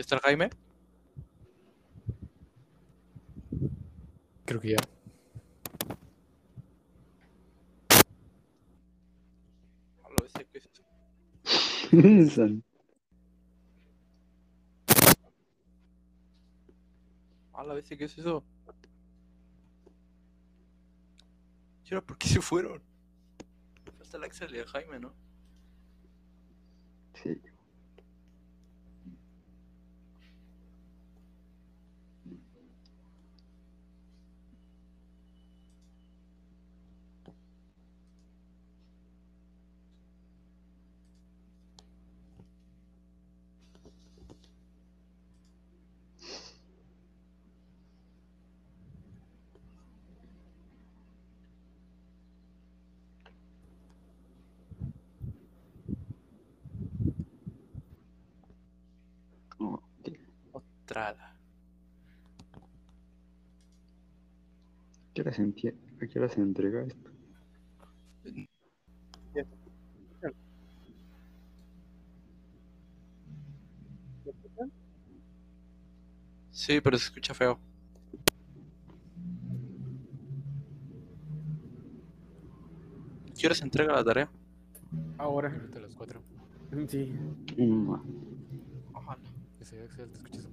¿Ya 0.00 0.02
está 0.02 0.14
el 0.14 0.22
Jaime? 0.22 0.48
Creo 4.44 4.60
que 4.60 4.70
ya. 4.70 4.76
A 10.04 10.08
la 10.10 10.16
bestia, 10.22 10.44
¿qué 10.52 10.58
es 10.58 10.66
eso? 10.66 10.82
Son- 12.34 12.62
A 17.54 17.62
la 17.64 17.74
bestia, 17.74 17.96
¿qué 17.96 18.04
es 18.04 18.18
eso? 18.18 18.44
¿Y 21.84 21.94
ahora 21.94 22.06
por 22.06 22.16
qué 22.18 22.28
se 22.28 22.40
fueron? 22.40 22.82
Falta 23.98 24.16
el 24.16 24.24
Axel 24.24 24.54
y 24.54 24.58
el 24.58 24.66
Jaime, 24.66 24.98
¿no? 24.98 25.12
Sí. 27.14 27.40
Oh, 59.60 59.80
ok. 60.52 60.79
Otrada. 60.90 61.36
¿Qué 65.14 65.20
hora 65.22 65.32
se 65.32 65.42
entie- 65.42 65.76
¿A 66.02 66.06
qué 66.08 66.18
hora 66.18 66.28
se 66.28 66.40
entrega 66.40 66.82
esto? 66.82 67.10
Sí, 76.50 76.80
pero 76.80 76.98
se 76.98 77.04
escucha 77.06 77.34
feo. 77.34 77.58
¿Qué 83.38 83.46
hora 83.46 83.54
se 83.54 83.64
entrega 83.64 83.94
la 83.94 84.04
tarea? 84.04 84.30
Ahora. 85.18 85.50
Ahorita 85.50 85.78
a 85.78 85.82
las 85.82 85.94
4. 85.94 86.20
Sí. 86.88 87.12
Mm, 87.56 87.94
Ojalá. 88.94 89.18
Ese 89.60 89.82
Axel 89.82 90.10
te 90.10 90.16
escuchas. 90.18 90.49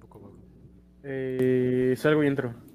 Eh, 1.02 1.94
salgo 1.96 2.22
y 2.24 2.26
entro. 2.26 2.67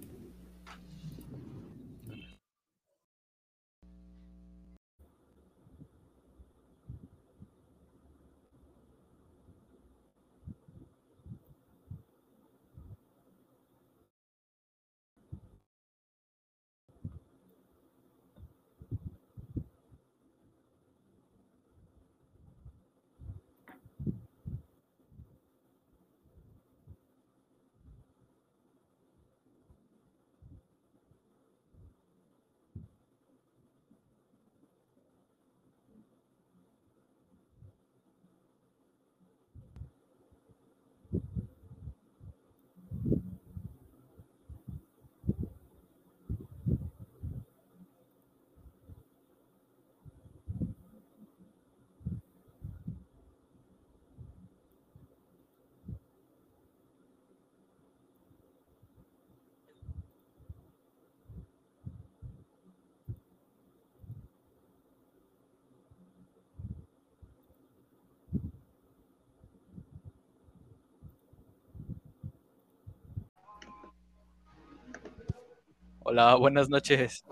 Hola, 76.14 76.36
buenas 76.36 76.70
noches. 76.70 77.26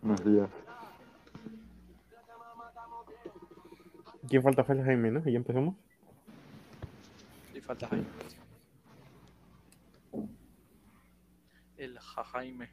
Buenos 0.00 0.24
días. 0.24 0.48
¿Quién 4.26 4.42
falta? 4.42 4.64
El 4.66 4.82
Jaime, 4.82 5.10
¿no? 5.10 5.22
Y 5.26 5.32
ya 5.32 5.36
empezamos. 5.36 5.76
Y 7.54 7.60
falta 7.60 7.86
Jaime. 7.88 8.06
El 11.76 11.98
Jaime. 11.98 12.70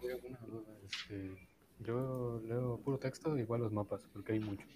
Tengo 0.00 0.28
una 0.28 0.38
duda. 0.46 0.72
Este, 0.84 1.36
yo 1.80 2.40
leo 2.46 2.78
puro 2.84 2.96
texto, 2.96 3.36
igual 3.36 3.62
los 3.62 3.72
mapas, 3.72 4.06
porque 4.12 4.34
hay 4.34 4.38
muchos. 4.38 4.70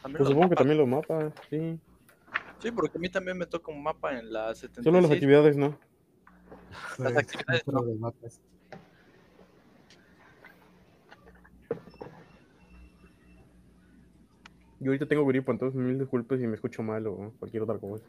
Pues 0.00 0.14
supongo 0.18 0.30
que 0.30 0.38
mapas. 0.42 0.58
también 0.58 0.78
los 0.78 0.86
mapas, 0.86 1.34
sí. 1.50 1.80
Sí, 2.60 2.72
porque 2.72 2.98
a 2.98 3.00
mí 3.00 3.08
también 3.08 3.38
me 3.38 3.46
toca 3.46 3.70
un 3.70 3.82
mapa 3.82 4.18
en 4.18 4.32
la 4.32 4.54
76. 4.54 4.84
Solo 4.84 5.00
las 5.00 5.10
actividades, 5.10 5.56
¿no? 5.56 5.78
Las 6.98 7.16
actividades, 7.16 7.66
no. 7.66 8.12
Yo 14.80 14.90
ahorita 14.90 15.06
tengo 15.06 15.26
gripa, 15.26 15.52
entonces 15.52 15.80
mil 15.80 15.98
disculpas 15.98 16.38
si 16.38 16.46
me 16.46 16.54
escucho 16.54 16.82
mal 16.82 17.06
o 17.06 17.32
cualquier 17.38 17.62
otra 17.62 17.78
cosa. 17.78 18.04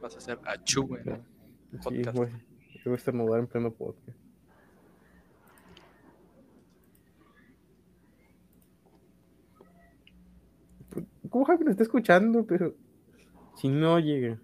Vas 0.00 0.14
a 0.14 0.18
hacer 0.18 0.38
achú 0.44 0.96
el 0.96 1.22
Sí, 1.88 2.02
güey. 2.12 2.30
Debo 2.84 2.96
estornudar 2.96 3.40
en 3.40 3.46
pleno 3.46 3.70
podcast. 3.70 4.18
¿Cómo 11.30 11.44
Jaime 11.44 11.64
lo 11.64 11.70
está 11.70 11.84
escuchando? 11.84 12.44
Pero 12.44 12.74
si 13.56 13.68
no 13.68 13.98
llega. 14.00 14.38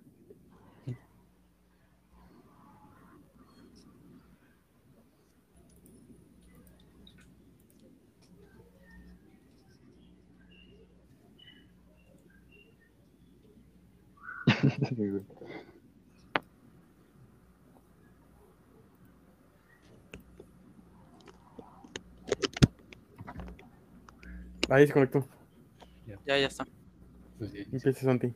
Ahí 24.68 24.86
se 24.86 24.92
conectó. 24.92 25.26
Ya, 26.24 26.38
ya 26.38 26.46
está. 26.46 26.66
Sí. 27.40 27.66
Empieza 27.72 27.92
Santi. 27.92 28.32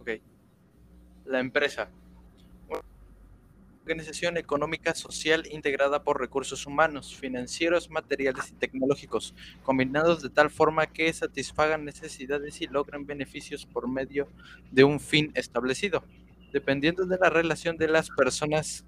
Ok. 0.00 0.10
La 1.26 1.40
empresa. 1.40 1.88
Una 2.68 2.80
organización 3.82 4.36
económica 4.36 4.94
social 4.94 5.44
integrada 5.50 6.02
por 6.04 6.20
recursos 6.20 6.66
humanos, 6.66 7.16
financieros, 7.16 7.90
materiales 7.90 8.50
y 8.50 8.54
tecnológicos, 8.54 9.34
combinados 9.64 10.22
de 10.22 10.30
tal 10.30 10.50
forma 10.50 10.86
que 10.86 11.12
satisfagan 11.12 11.84
necesidades 11.84 12.60
y 12.60 12.68
logren 12.68 13.06
beneficios 13.06 13.66
por 13.66 13.88
medio 13.88 14.28
de 14.70 14.84
un 14.84 15.00
fin 15.00 15.32
establecido. 15.34 16.04
Dependiendo 16.52 17.06
de 17.06 17.18
la 17.18 17.28
relación 17.30 17.76
de 17.76 17.88
las 17.88 18.08
personas 18.10 18.84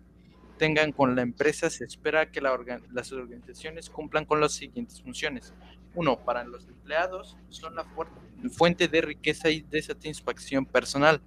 tengan 0.59 0.93
con 0.93 1.17
la 1.17 1.23
empresa, 1.23 1.69
se 1.71 1.85
espera 1.85 2.31
que 2.31 2.41
la 2.41 2.53
organ- 2.53 2.85
las 2.93 3.11
organizaciones 3.11 3.91
cumplan 3.91 4.25
con 4.25 4.41
las 4.41 4.53
siguientes 4.53 5.03
funciones. 5.03 5.53
Uno, 5.97 6.17
para 6.25 6.45
los 6.45 6.69
empleados 6.69 7.37
son 7.49 7.75
la 7.75 7.85
fuer- 7.85 8.09
fuente 8.51 8.89
de 8.89 9.01
riqueza 9.01 9.51
y 9.51 9.63
de 9.63 9.83
satisfacción 9.83 10.67
personal. 10.67 11.21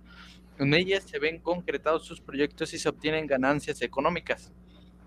En 0.60 0.74
ellas 0.74 1.04
se 1.04 1.20
ven 1.20 1.40
concretados 1.40 2.06
sus 2.06 2.22
proyectos 2.22 2.74
y 2.74 2.80
se 2.80 2.90
obtienen 2.90 3.28
ganancias 3.28 3.82
económicas. 3.82 4.52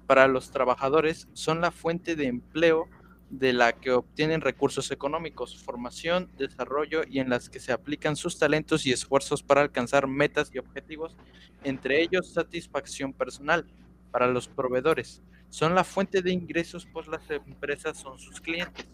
Para 0.06 0.28
los 0.28 0.50
trabajadores 0.50 1.28
son 1.32 1.60
la 1.60 1.70
fuente 1.70 2.16
de 2.16 2.26
empleo 2.26 2.88
de 3.30 3.52
la 3.52 3.72
que 3.72 3.92
obtienen 3.92 4.40
recursos 4.40 4.90
económicos, 4.90 5.62
formación, 5.62 6.30
desarrollo 6.36 7.02
y 7.08 7.20
en 7.20 7.30
las 7.30 7.48
que 7.48 7.60
se 7.60 7.72
aplican 7.72 8.16
sus 8.16 8.38
talentos 8.38 8.86
y 8.86 8.92
esfuerzos 8.92 9.42
para 9.42 9.60
alcanzar 9.62 10.08
metas 10.08 10.50
y 10.52 10.58
objetivos, 10.58 11.16
entre 11.62 12.02
ellos 12.02 12.32
satisfacción 12.32 13.12
personal 13.12 13.66
para 14.10 14.26
los 14.26 14.48
proveedores. 14.48 15.22
Son 15.48 15.74
la 15.74 15.84
fuente 15.84 16.22
de 16.22 16.32
ingresos, 16.32 16.86
pues 16.92 17.06
las 17.06 17.28
empresas 17.30 17.96
son 17.96 18.18
sus 18.18 18.40
clientes. 18.40 18.88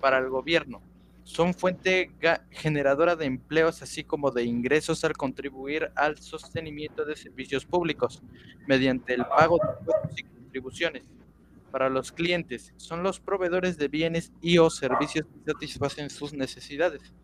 Para 0.00 0.18
el 0.18 0.28
gobierno, 0.28 0.82
son 1.30 1.54
fuente 1.54 2.10
generadora 2.50 3.14
de 3.14 3.24
empleos, 3.24 3.82
así 3.82 4.02
como 4.02 4.32
de 4.32 4.42
ingresos 4.42 5.04
al 5.04 5.16
contribuir 5.16 5.92
al 5.94 6.18
sostenimiento 6.18 7.04
de 7.04 7.14
servicios 7.14 7.64
públicos 7.64 8.20
mediante 8.66 9.14
el 9.14 9.24
pago 9.24 9.56
de 9.62 9.78
impuestos 9.78 10.18
y 10.18 10.24
contribuciones. 10.24 11.04
Para 11.70 11.88
los 11.88 12.10
clientes, 12.10 12.74
son 12.78 13.04
los 13.04 13.20
proveedores 13.20 13.78
de 13.78 13.86
bienes 13.86 14.32
y 14.40 14.58
o 14.58 14.70
servicios 14.70 15.24
que 15.26 15.52
satisfacen 15.52 16.10
sus 16.10 16.32
necesidades. 16.32 17.14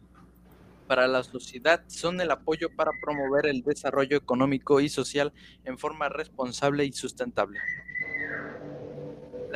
Para 0.87 1.08
la 1.08 1.25
sociedad, 1.25 1.82
son 1.88 2.20
el 2.20 2.31
apoyo 2.31 2.69
para 2.76 2.93
promover 3.03 3.47
el 3.47 3.62
desarrollo 3.62 4.17
económico 4.17 4.81
y 4.81 4.88
social 4.88 5.32
en 5.64 5.79
forma 5.79 6.08
responsable 6.08 6.85
y 6.85 6.93
sustentable. 6.93 7.58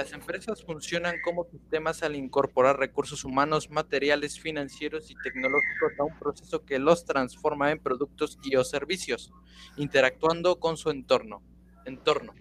Las 0.01 0.15
empresas 0.15 0.65
funcionan 0.65 1.17
como 1.23 1.45
sistemas 1.45 2.03
al 2.03 2.17
incorporar 2.17 2.79
recursos 2.79 3.23
humanos, 3.23 3.69
materiales, 3.69 4.41
financieros 4.41 5.11
y 5.11 5.15
tecnológicos 5.23 5.93
a 5.99 6.05
un 6.05 6.19
proceso 6.19 6.65
que 6.65 6.79
los 6.79 7.05
transforma 7.05 7.71
en 7.71 7.81
productos 7.81 8.39
y 8.43 8.57
o 8.57 8.65
servicios, 8.65 9.31
interactuando 9.77 10.59
con 10.59 10.79
su 10.79 10.89
entorno. 10.89 11.43
Entorno. 11.85 12.33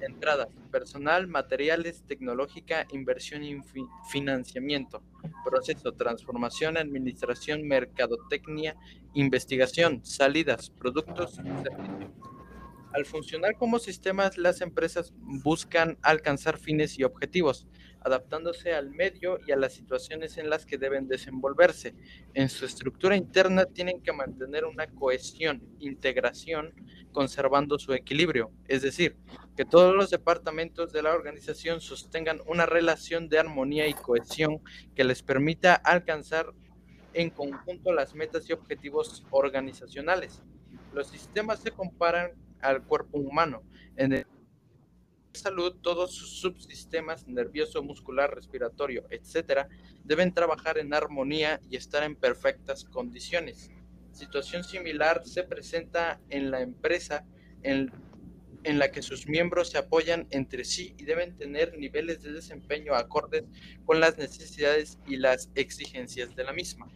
Entradas, 0.00 0.48
personal, 0.72 1.28
materiales, 1.28 2.02
tecnológica, 2.08 2.84
inversión 2.90 3.44
y 3.44 3.62
fi- 3.62 3.86
financiamiento. 4.10 5.04
Proceso, 5.44 5.92
transformación, 5.92 6.76
administración, 6.76 7.62
mercadotecnia, 7.62 8.74
investigación, 9.14 10.04
salidas, 10.04 10.70
productos 10.70 11.38
y 11.38 11.62
servicios. 11.62 12.31
Al 12.92 13.06
funcionar 13.06 13.56
como 13.56 13.78
sistemas, 13.78 14.36
las 14.36 14.60
empresas 14.60 15.14
buscan 15.16 15.98
alcanzar 16.02 16.58
fines 16.58 16.98
y 16.98 17.04
objetivos, 17.04 17.66
adaptándose 18.00 18.74
al 18.74 18.90
medio 18.90 19.38
y 19.46 19.52
a 19.52 19.56
las 19.56 19.72
situaciones 19.72 20.36
en 20.36 20.50
las 20.50 20.66
que 20.66 20.76
deben 20.76 21.08
desenvolverse. 21.08 21.94
En 22.34 22.50
su 22.50 22.66
estructura 22.66 23.16
interna 23.16 23.64
tienen 23.64 24.02
que 24.02 24.12
mantener 24.12 24.66
una 24.66 24.86
cohesión, 24.88 25.62
integración, 25.78 26.74
conservando 27.12 27.78
su 27.78 27.94
equilibrio, 27.94 28.50
es 28.68 28.82
decir, 28.82 29.16
que 29.56 29.64
todos 29.64 29.94
los 29.94 30.10
departamentos 30.10 30.92
de 30.92 31.02
la 31.02 31.14
organización 31.14 31.80
sostengan 31.80 32.40
una 32.46 32.66
relación 32.66 33.28
de 33.28 33.38
armonía 33.38 33.86
y 33.86 33.94
cohesión 33.94 34.60
que 34.94 35.04
les 35.04 35.22
permita 35.22 35.74
alcanzar 35.74 36.52
en 37.14 37.30
conjunto 37.30 37.92
las 37.92 38.14
metas 38.14 38.48
y 38.48 38.52
objetivos 38.52 39.24
organizacionales. 39.30 40.42
Los 40.92 41.08
sistemas 41.08 41.60
se 41.60 41.70
comparan 41.70 42.32
al 42.62 42.84
cuerpo 42.84 43.18
humano. 43.18 43.62
En 43.96 44.12
el 44.12 44.26
salud, 45.32 45.76
todos 45.82 46.14
sus 46.14 46.40
subsistemas 46.40 47.26
nervioso, 47.26 47.82
muscular, 47.82 48.34
respiratorio, 48.34 49.04
etcétera, 49.10 49.68
deben 50.04 50.32
trabajar 50.32 50.78
en 50.78 50.94
armonía 50.94 51.60
y 51.70 51.76
estar 51.76 52.02
en 52.02 52.16
perfectas 52.16 52.84
condiciones. 52.84 53.70
Situación 54.12 54.62
similar 54.62 55.22
se 55.24 55.42
presenta 55.42 56.20
en 56.28 56.50
la 56.50 56.60
empresa 56.60 57.24
en, 57.62 57.90
en 58.64 58.78
la 58.78 58.90
que 58.90 59.02
sus 59.02 59.26
miembros 59.26 59.70
se 59.70 59.78
apoyan 59.78 60.26
entre 60.30 60.64
sí 60.64 60.94
y 60.98 61.04
deben 61.04 61.36
tener 61.36 61.78
niveles 61.78 62.22
de 62.22 62.32
desempeño 62.32 62.94
acordes 62.94 63.44
con 63.84 64.00
las 64.00 64.18
necesidades 64.18 64.98
y 65.06 65.16
las 65.16 65.50
exigencias 65.54 66.36
de 66.36 66.44
la 66.44 66.52
misma. 66.52 66.88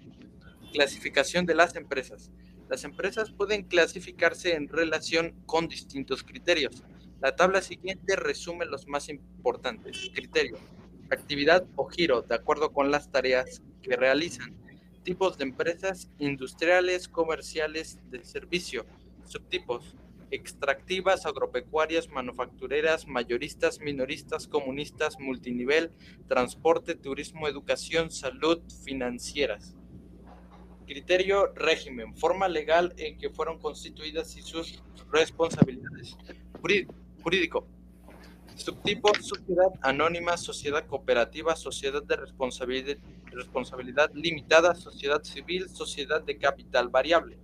Clasificación 0.72 1.46
de 1.46 1.54
las 1.54 1.74
empresas. 1.74 2.30
Las 2.68 2.82
empresas 2.82 3.30
pueden 3.30 3.62
clasificarse 3.62 4.54
en 4.54 4.68
relación 4.68 5.34
con 5.46 5.68
distintos 5.68 6.24
criterios. 6.24 6.82
La 7.20 7.36
tabla 7.36 7.62
siguiente 7.62 8.16
resume 8.16 8.66
los 8.66 8.88
más 8.88 9.08
importantes. 9.08 10.10
Criterio. 10.12 10.58
Actividad 11.10 11.64
o 11.76 11.86
giro, 11.86 12.22
de 12.22 12.34
acuerdo 12.34 12.72
con 12.72 12.90
las 12.90 13.10
tareas 13.10 13.62
que 13.82 13.96
realizan. 13.96 14.56
Tipos 15.04 15.38
de 15.38 15.44
empresas 15.44 16.10
industriales, 16.18 17.08
comerciales, 17.08 18.00
de 18.10 18.24
servicio. 18.24 18.84
Subtipos. 19.24 19.94
Extractivas, 20.32 21.24
agropecuarias, 21.24 22.08
manufactureras, 22.08 23.06
mayoristas, 23.06 23.78
minoristas, 23.78 24.48
comunistas, 24.48 25.20
multinivel, 25.20 25.92
transporte, 26.26 26.96
turismo, 26.96 27.46
educación, 27.46 28.10
salud, 28.10 28.60
financieras. 28.84 29.76
Criterio 30.86 31.52
régimen, 31.54 32.14
forma 32.16 32.48
legal 32.48 32.94
en 32.96 33.18
que 33.18 33.28
fueron 33.30 33.58
constituidas 33.58 34.36
y 34.36 34.42
sus 34.42 34.82
responsabilidades. 35.12 36.16
Jurí- 36.62 36.86
Jurídico. 37.22 37.66
Subtipo, 38.54 39.10
sociedad 39.20 39.68
anónima, 39.82 40.36
sociedad 40.36 40.86
cooperativa, 40.86 41.56
sociedad 41.56 42.02
de 42.02 42.16
responsabilidad, 42.16 42.96
responsabilidad 43.32 44.10
limitada, 44.14 44.74
sociedad 44.74 45.22
civil, 45.24 45.68
sociedad 45.68 46.22
de 46.22 46.38
capital 46.38 46.88
variable. 46.88 47.36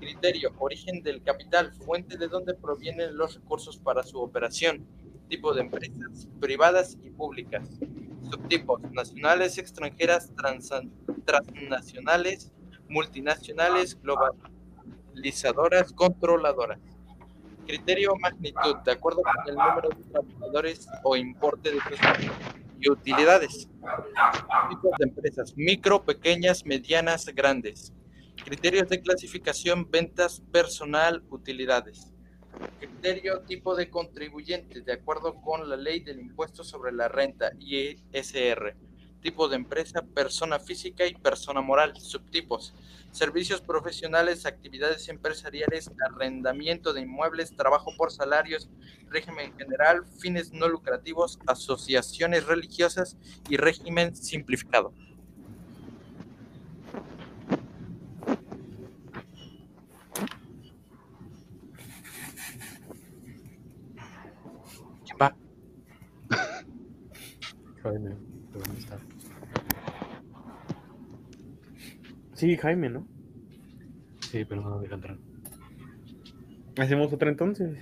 Criterio, 0.00 0.52
origen 0.58 1.02
del 1.02 1.22
capital, 1.22 1.72
fuente 1.72 2.18
de 2.18 2.26
donde 2.28 2.54
provienen 2.54 3.16
los 3.16 3.36
recursos 3.36 3.78
para 3.78 4.02
su 4.02 4.18
operación. 4.20 4.84
Tipo 5.28 5.54
de 5.54 5.62
empresas 5.62 6.26
privadas 6.40 6.98
y 7.02 7.10
públicas. 7.10 7.66
Subtipos, 8.28 8.82
nacionales, 8.90 9.56
extranjeras, 9.56 10.30
transnacionales, 11.24 12.50
multinacionales, 12.92 13.98
globalizadoras, 14.00 15.92
controladoras. 15.92 16.78
Criterio 17.66 18.14
magnitud, 18.20 18.76
de 18.84 18.92
acuerdo 18.92 19.22
con 19.22 19.48
el 19.48 19.54
número 19.54 19.88
de 19.88 20.04
trabajadores 20.10 20.86
o 21.04 21.16
importe 21.16 21.70
de 21.70 21.78
sus 21.80 21.98
y 22.82 22.90
utilidades. 22.90 23.68
Tipos 24.68 24.90
de 24.98 25.04
empresas, 25.04 25.56
micro, 25.56 26.04
pequeñas, 26.04 26.66
medianas, 26.66 27.26
grandes. 27.26 27.92
Criterios 28.44 28.88
de 28.88 29.00
clasificación, 29.00 29.88
ventas, 29.90 30.42
personal, 30.50 31.22
utilidades. 31.30 32.12
Criterio 32.80 33.40
tipo 33.42 33.74
de 33.76 33.88
contribuyente, 33.88 34.82
de 34.82 34.92
acuerdo 34.92 35.34
con 35.36 35.68
la 35.68 35.76
ley 35.76 36.00
del 36.00 36.20
impuesto 36.20 36.64
sobre 36.64 36.92
la 36.92 37.08
renta, 37.08 37.52
ISR. 37.58 38.76
Tipo 39.22 39.48
de 39.48 39.54
empresa, 39.54 40.02
persona 40.02 40.58
física 40.58 41.06
y 41.06 41.14
persona 41.14 41.60
moral. 41.60 41.94
Subtipos. 42.00 42.74
Servicios 43.12 43.60
profesionales, 43.60 44.46
actividades 44.46 45.08
empresariales, 45.08 45.90
arrendamiento 46.10 46.92
de 46.92 47.02
inmuebles, 47.02 47.54
trabajo 47.54 47.92
por 47.96 48.10
salarios, 48.10 48.68
régimen 49.10 49.56
general, 49.56 50.04
fines 50.18 50.52
no 50.52 50.66
lucrativos, 50.66 51.38
asociaciones 51.46 52.46
religiosas 52.46 53.16
y 53.48 53.58
régimen 53.58 54.16
simplificado. 54.16 54.92
¿Quién 65.04 65.18
va? 65.20 65.36
Jaime, 67.82 68.10
¿de 68.10 68.58
dónde 68.58 68.78
está? 68.80 68.98
Sí, 72.42 72.56
Jaime, 72.56 72.90
¿no? 72.90 73.06
Sí, 74.18 74.44
pero 74.44 74.62
no 74.62 74.80
deja 74.80 74.96
entrar. 74.96 75.16
Hacemos 76.76 77.12
otra 77.12 77.30
entonces. 77.30 77.78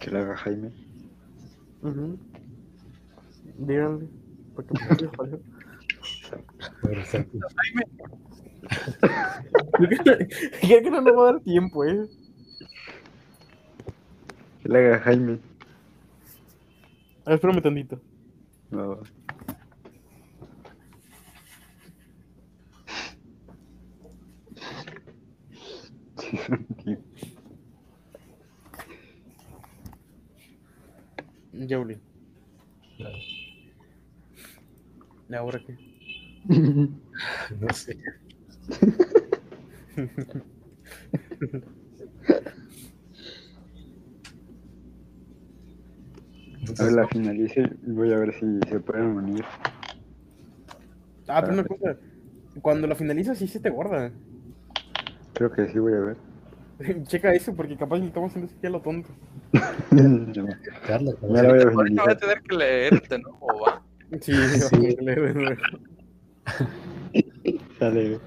Que 0.00 0.10
la 0.10 0.20
haga 0.20 0.34
Jaime. 0.38 0.72
Ujú. 1.82 2.18
Díganle. 3.58 4.08
Porque 4.54 4.72
me 4.80 4.96
creo 10.62 10.82
que 10.82 10.90
no 10.90 11.02
nos 11.02 11.18
va 11.18 11.28
a 11.28 11.32
dar 11.32 11.40
tiempo, 11.42 11.84
eh. 11.84 12.08
Que 14.62 14.68
la 14.70 14.78
haga 14.78 15.00
Jaime. 15.00 15.38
A 17.26 17.28
ver, 17.28 17.34
espérame 17.34 17.60
tantito. 17.60 18.00
No. 18.70 19.02
Ya 31.66 31.78
volví. 31.78 31.98
¿Y 35.28 35.34
ahora 35.34 35.60
qué? 35.66 35.76
No 37.60 37.72
sé. 37.72 37.96
A 46.78 46.84
ver, 46.84 46.92
la 46.92 47.08
finalice 47.08 47.70
y 47.86 47.90
voy 47.90 48.12
a 48.12 48.18
ver 48.18 48.34
si 48.34 48.60
se 48.68 48.80
pueden 48.80 49.06
unir. 49.06 49.44
Ah, 51.26 51.40
pero 51.40 51.54
una 51.54 51.64
cosa. 51.64 51.96
Cuando 52.60 52.86
la 52.86 52.94
finalizas, 52.94 53.38
sí 53.38 53.48
se 53.48 53.60
te 53.60 53.70
guarda. 53.70 54.12
Creo 55.34 55.50
que 55.52 55.68
sí 55.68 55.78
voy 55.78 55.94
a 55.94 56.00
ver. 56.00 56.16
Checa 57.06 57.32
eso, 57.32 57.54
porque 57.54 57.76
capaz 57.76 57.98
le 57.98 58.06
estamos 58.06 58.30
haciendo 58.30 58.52
así 58.52 58.66
a 58.66 58.70
lo 58.70 58.80
tonto. 58.80 59.08
La 59.92 61.42
voy 61.42 61.60
a 61.60 61.62
Ahorita 61.62 62.02
voy 62.02 62.12
a 62.12 62.16
tener 62.16 62.42
que 62.42 62.56
leer 62.56 63.08
de 63.08 63.18
nuevo, 63.18 63.46
va. 63.64 63.82
Sí, 64.20 64.32
a 64.32 65.02
nuevo. 65.02 65.56
Sale. 67.78 68.20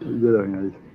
Yo 0.00 0.30
la 0.30 0.44
finalizo. 0.44 0.85